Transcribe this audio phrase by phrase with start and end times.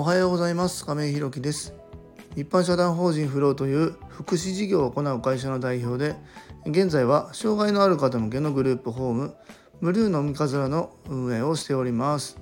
[0.00, 0.86] おはようございます。
[0.86, 1.74] 亀井ひろきです。
[2.34, 6.16] 一般社団法人フローという福祉事業を行う会社の代表で
[6.64, 9.34] 現在は障害のある方向けのグループホーム
[9.82, 12.40] ブルーの三日面の運営をしております。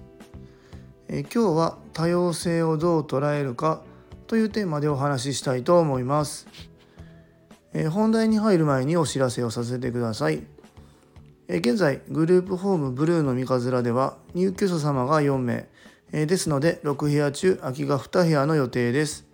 [1.08, 3.82] え今日は多様性をどう捉えるか
[4.28, 6.46] というテーマでお話ししたいと思います。
[7.74, 10.44] え本題に入る前にお知らせをさせてください。
[11.48, 15.68] 現在グループホームブルーの三日面では入居者様が4名。
[16.12, 19.26] えですので6部屋中空きが2部屋の予定です。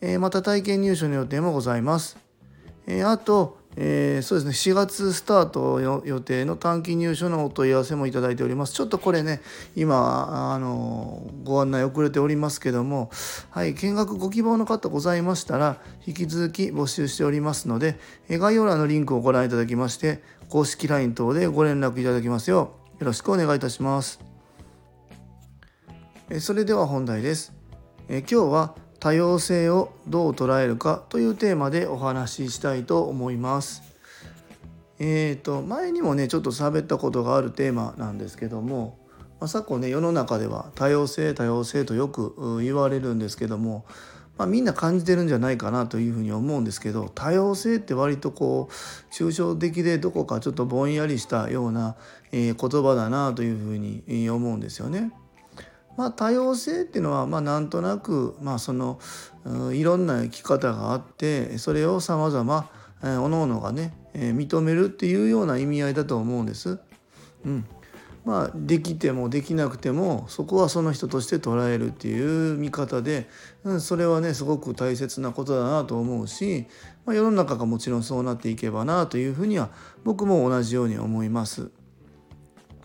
[0.00, 2.18] えまた体験入所の予定もございます。
[2.86, 9.40] えあと、えー、そうですね4月スタート予定の短期入所のお問い合わせもいただいておりますちょっとこれね
[9.76, 13.10] 今あのご案内遅れておりますけども
[13.50, 24.31] はい見学ご希望の方ございましたら引き続き募集しておりますので概要欄のリンクをご覧いただきまして公式 LINE 等でご連絡いただきますようよろしくお願いいたします
[26.40, 27.52] それでは本題です
[28.08, 33.82] 今日は多様性をどう捉えるかというテーマでお話ししたいと思います。
[35.00, 39.00] えーと、前にもねちょっと喋ったことがあるテーマなんですけども、
[39.40, 43.84] まあ、昨今ね世の中では多様性多様性とよく言われるんですけども、
[44.38, 51.96] まあ、みんな感じてるんじゃないかなというふうに思うんですけど多様性って割とこう抽象的でどこかちょっとぼんやりしたような、
[52.30, 55.10] え言葉だなというふうに思うんですよね。
[55.96, 58.98] まあ、多様性っていうのはまあなんとなくまあその
[59.72, 62.70] いろんな生き方があってそれをさまざま
[63.02, 66.78] おのおのがねえ認めるっていうような意味合いだと思うんです。
[67.44, 67.66] うん
[68.24, 73.28] まあ、できてもできなくてもそこはその人として捉えるっていう見方で、
[73.64, 76.66] うん、それはねすごく大切なことだなと思うし、
[77.04, 79.70] まあ、世の中がもちろんそうなっていけばなというふうには
[80.04, 81.70] 僕も同じように思います。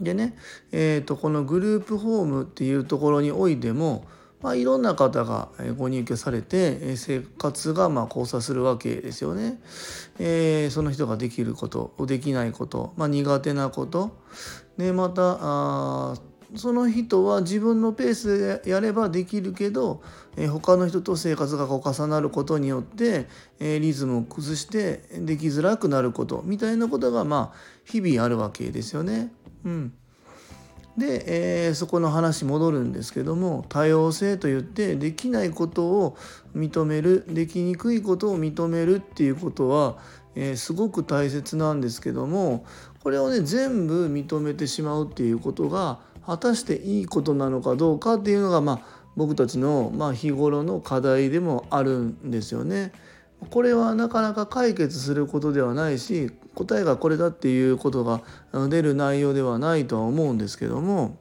[0.02, 0.36] でね、
[0.72, 4.06] えーと、このグループホームっていうところにおいても、
[4.42, 9.60] まあ、いろんな方がご入居されて生活がまあ交差するわけですよね。
[10.20, 14.16] えー、その人ができることできないこと、まあ、苦手なこと
[14.78, 16.16] でまたあ
[16.56, 20.02] その人は自分のペースでやればできるけど、
[20.38, 23.28] えー、他の人と生活がこう重なることによって、
[23.60, 29.34] えー、リズムを崩してできづらくなることみたいなことがまあ日々あるわけですよね。
[29.68, 29.94] うん、
[30.98, 36.18] で、えー、そこの話戻るんですけども多様性といってできないことを
[36.56, 39.98] 認めるできにくいことを認めるっていうことは、
[40.36, 42.66] えー、すごく大切なんですけども
[43.04, 52.92] これをね全部認めてしまうっていうことが果たしていいことなのかどうかっていうのが、まあ、僕たちの、まあ、日頃の課題でもあるんですよね。
[53.50, 58.22] これはなかなか解決することではないし答えがこれだっていうことが
[58.70, 61.18] 出る内容ではないとは思うんですけども、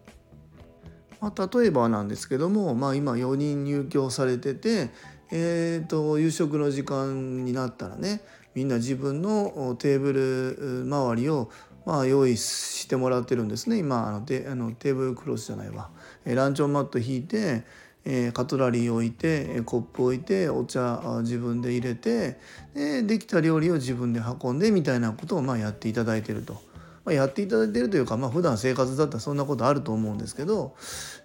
[1.20, 4.90] まあ、例えばなんですけども、まあ、今4人入居されてて、
[5.30, 8.22] えーと、夕食の時間になったらね
[8.54, 11.50] みんな自分のテーブル周りを
[11.84, 13.78] まあ用意してもらってるんですね。
[13.78, 15.90] 今あのテあのテーブルクロスじゃないわ。
[16.24, 17.64] ランチョンマット引いて
[18.08, 22.38] えー、カトラリー置いて、えコップ置いてお茶自分で入れて
[22.72, 26.64] でできた料理を自分で運んでみたいなことをまあやっていただいてると。
[27.04, 30.74] まあ、やっていただいてるというか、まあ普段生活だったらそんなことあると思うんですけど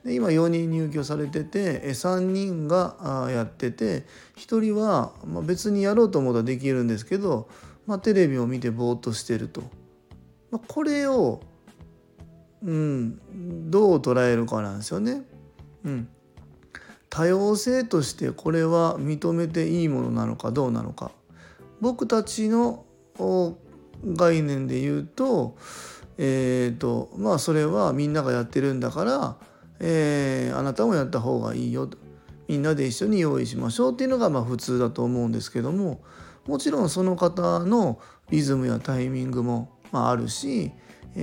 [0.06, 4.06] で今4人入居されてて3人がやってて
[4.38, 7.50] 1人はま別にやろうと思ったらできるんですけど、
[7.88, 9.64] まあ、テレビを見てぼーっとしてると。
[10.52, 11.42] まあ、これを、
[12.62, 15.24] うん、どう捉えるかなんですよね。
[15.84, 16.08] うん、
[17.12, 21.12] 多様性としてこれは認めていいものなのかどうなのか。
[21.82, 22.86] 僕たちの
[24.06, 25.58] 概念で言うと,、
[26.18, 29.36] えーとまあ、それはみんながやってるんだから、
[29.80, 31.98] えー、あなたもやった方がいいよと。
[32.48, 36.02] みんなで一緒に用意しましょうっていうのがまあ普通だと思うんですけども
[36.48, 38.00] もちろんその方の
[38.30, 40.72] リズムやタイミングもまああるし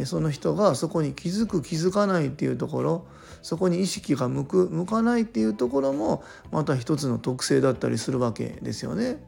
[0.07, 3.07] その人がそこに気づく気づかないっていうところ
[3.43, 9.19] そこに意識が向く向かないっていうところもまた一つの特性だったりするわけですよね。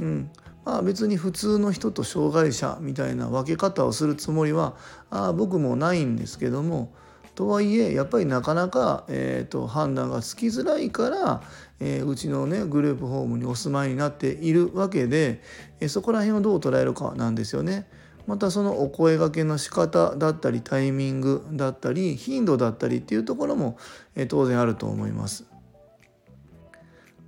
[0.00, 0.30] うん
[0.64, 4.74] まあ、別に普通の人と障害者みたいな分け方をするつもりは
[5.10, 6.92] あ僕もないんですけども
[7.34, 11.42] とはいえやっぱりなかなか、えーと、判断がつきづらいから、
[11.80, 15.40] えー、うちのねグループホームにお住まいになっているわけで、
[15.80, 17.88] えー、そこら辺をどう捉えるかなんですよね。
[18.26, 23.76] またそのお声がけの仕方だったりタイミングだったり頻度だったりっていうところも、
[24.14, 25.44] え当然あると思います。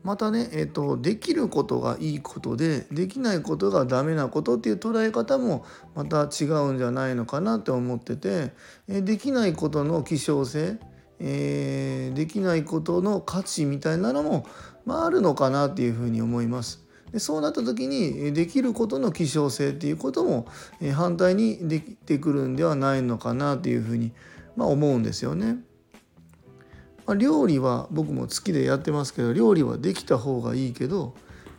[0.02, 5.64] またね、えーと、できることがいいことでできないことがダメなことっていう捉え方も
[5.94, 8.52] また違うんじゃないのかなって思ってて、
[8.86, 10.78] えできないことの希少性
[11.20, 14.46] えー、できないことの価値みたいなのも、
[14.84, 16.83] まあ、あるのかなっていうふうに思います。
[17.14, 20.48] でそうなった時にできることの希少性っていうことも
[20.94, 24.10] 反対にできてくるんではないのかなというふうに、
[24.56, 25.58] まあ、思うんですよね。
[27.06, 31.14] まあ、料理は僕も好きでやってますけど料理はできた方がいいけど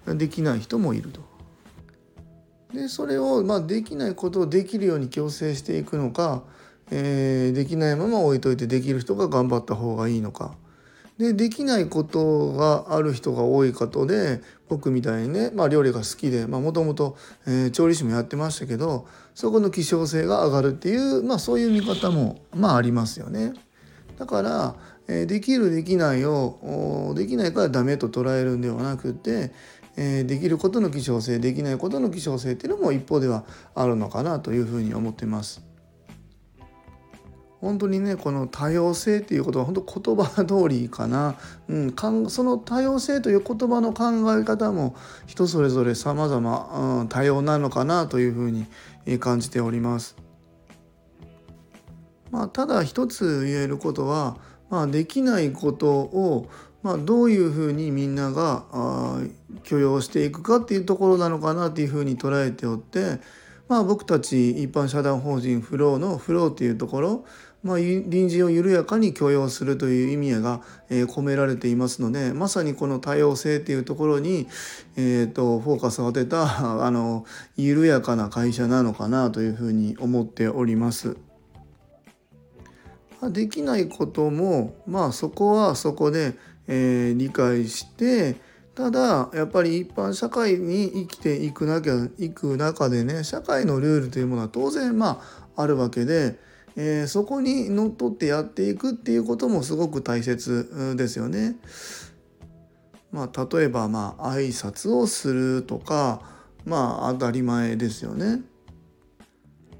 [0.06, 1.22] できない人もいると。
[2.74, 6.44] でそれをまあできないことをできるように強制していくのか、
[6.92, 10.58] えー、できないまま置いといてできる人が頑張った方がいいのか。
[11.18, 17.16] でできないことがある人が多い方で僕みたいにね、まあ、料理が好きでもともと
[17.72, 23.54] 調理師もやってましたけどそこの希少性が上がるっていう、まあ、そういう見方もまあありますよね。
[24.18, 24.76] だから
[25.08, 29.52] えできるできないをできないからダメと捉えるんではなくて、
[29.98, 33.46] えできることの希少性できないことの希少性っていうのも一方では
[33.76, 35.75] あるのかなというふうに思ってます。
[37.62, 41.36] 本当にねこの多様性っていうことは本当言葉通りかな、
[41.68, 44.06] うん、かんその多様性という言葉の考
[44.38, 48.68] え方も人それぞれ様々、うん、多様なのかなというふうに
[49.20, 50.16] 感じております。
[52.32, 54.38] まあ、ただ一つ言えることは
[54.70, 56.50] まあ、できないことを、
[56.84, 58.66] まあ、どういうふうにみんなが
[59.64, 63.20] 許容していくかっていうところなのかなっていうふうに捉えておって、
[63.68, 67.26] まあ、僕たち一般社団法人フローのフローっていうところ、
[67.64, 74.48] まあ、臨時を緩やかに許容するという意味が、えー、込められていますのでまさにこの多様性っていうところに、
[74.96, 76.46] えーと、フォーカスを当てた
[76.86, 77.26] あの
[77.58, 81.18] 緩やかな会社なのかなというふうに思っております。
[83.24, 86.36] できないこともまあそこはそこで、
[86.68, 88.36] えー、理解して
[88.76, 95.22] ただやっぱり一般社会に生きていくなきゃいく中でね社会のルールというものは当然ま
[95.56, 96.38] ああるわけで、
[96.76, 101.56] えー、そこにのっとってやっていくっていうこともすごく大切ですよね。
[103.14, 106.22] まあ、例えばまあ挨拶をするとか
[106.66, 108.42] まあ当たり前ですよね。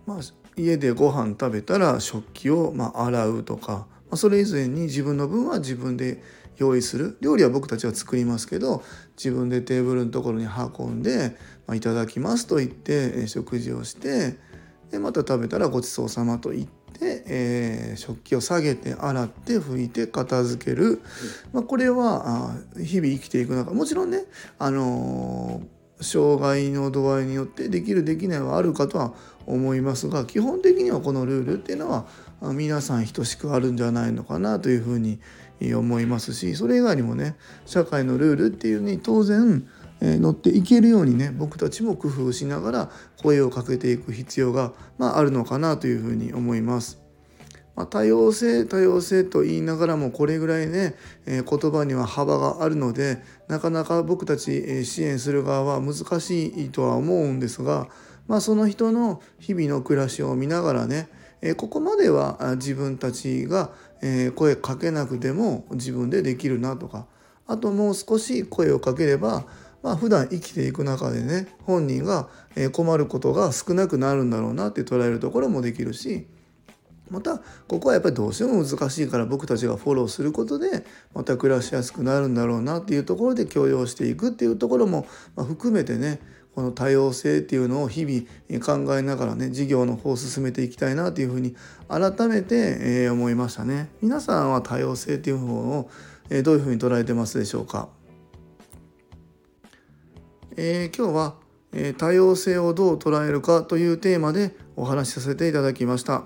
[0.06, 0.20] まあ
[0.56, 3.88] 家でご飯食べたら食器をま洗うとか、
[4.18, 6.22] それ以前に自分の分は自分で
[6.58, 7.18] 用意する。
[7.22, 8.84] 料理は僕たちは作りますけど
[9.18, 11.36] 自分でテーブルのところに運んで
[11.68, 14.38] 「まあ、いただきます」と言って食事をして
[14.92, 21.02] でまた食べたら「ごちそうさま」と言って、えー、食器を下げて洗って拭いて片付ける、
[21.52, 24.24] まあ、これは日々生きていく中もちろんね、
[24.58, 29.14] あのー、障害の度合いによってできるできないはあるかとは
[29.46, 32.06] 思いますが基本的にはこのルールっていうのは
[32.54, 35.20] 皆さん等しくあるんじゃないのかなというふうに
[35.74, 39.68] 思いますしそれ以外にもね社会のルールっていうに当然
[40.02, 47.05] 乗っていけるようにね僕たちも工夫しながら声をかけていく必要が、まあ、あるのかなというふうに思います。
[47.76, 50.96] まあ、多様性多様性と言いながらもこれぐらいね、
[51.26, 57.88] えー、言葉には幅があるのでなかなか僕たち支援する側は難しいとは思うんですが
[58.28, 61.10] まあ、その人の日々の暮らしを見ながらね、
[61.42, 67.08] えここまでは自分たちが、え声かけなくても自分でできるなとか
[67.48, 69.46] あともう少し声をかければ
[69.82, 72.28] まあ普段生きていく中でね本人が
[72.74, 76.28] 困ることが少なくなるんだろうなって捉えるところもできるし
[77.16, 85.08] またここはやっぱりどうしても難しいから僕たちがフォローすることでまた暮らしやすくなるんだろうなっていうところで許容していくっていうところも
[85.38, 86.20] 含めてね
[86.54, 91.56] この多様性っていうのを日々考えながらね事業の方を進めていきたいなというふうに
[91.90, 93.90] 改めて、え思いましたね。
[94.02, 95.90] 皆さんは多様性っていう方を、
[96.30, 97.90] えどういうふうに捉えてますでしょうか？
[100.56, 101.36] えー、今日は、
[101.74, 106.24] え多様性をどう捉えるかというテーマでお話しさせていただきました。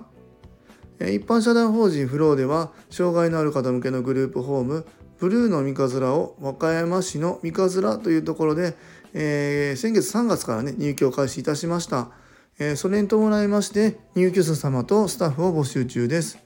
[1.00, 4.86] 一般社団法人フローでは障害のある方向けのグループホーム
[5.18, 8.74] ブルーの三日面を和歌山市の三日面というところで
[9.12, 12.10] えー、先月3月からね入居を開始いたしました、
[12.58, 16.38] えー、それに伴いまして入居者様とスタッフを募集中です、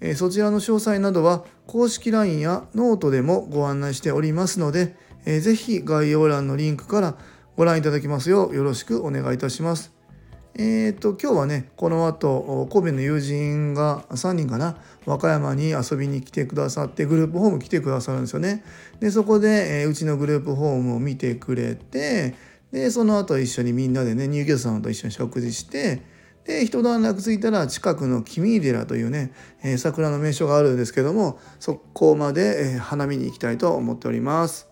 [0.00, 7.16] えー、そちらの詳細などは公式 LINE やノートでもご案内しておりますので、えー、ぜひ概要欄のリンクから
[7.56, 10.01] ご覧いただきますようよろしくお願いいたします。
[10.54, 18.62] えーと、今日はねこの後神戸の友人が3人かな和歌山に遊びに来てくださってグループホーム来てくださるんですよね。
[19.00, 22.34] でそこで、えー、うちのグループホームを見てくれて
[22.70, 26.02] でその後一緒にみんなでね入居者さんと一緒に食事して
[26.44, 29.32] で一段落ついたら近くの君寺というね、
[29.62, 34.68] えー、桜の名所があるんですけどもそこまで、えー、花見に行きたいと思っております。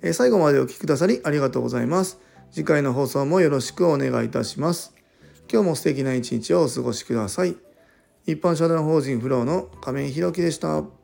[0.00, 2.27] え最後までお聴きくださりありがとうございます。
[2.50, 4.94] 次回の放送もよろしくお願いいたします。
[5.50, 7.56] 今日も素敵な一日をお過ごしください。
[8.26, 10.97] 一般社団法人フローの亀井弘樹でした。